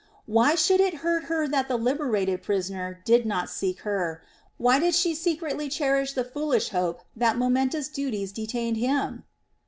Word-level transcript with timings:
Why 0.25 0.55
should 0.55 0.79
it 0.79 0.95
hurt 1.05 1.25
her 1.25 1.47
that 1.47 1.67
the 1.67 1.77
liberated 1.77 2.41
prisoner 2.41 3.03
did 3.05 3.23
not 3.23 3.51
seek 3.51 3.81
her; 3.81 4.23
why 4.57 4.79
did 4.79 4.95
she 4.95 5.13
secretly 5.13 5.69
cherish 5.69 6.13
the 6.13 6.23
foolish 6.25 6.69
hope 6.69 7.01
that 7.15 7.37
momentous 7.37 7.87
duties 7.87 8.31
detained 8.31 8.77
him? 8.77 9.25